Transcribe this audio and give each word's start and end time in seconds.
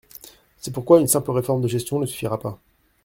C’est 0.57 0.73
pourquoi 0.73 0.99
une 0.99 1.05
simple 1.05 1.29
réforme 1.29 1.61
de 1.61 1.67
gestion 1.67 1.99
ne 1.99 2.07
suffira 2.07 2.39
pas. 2.39 2.59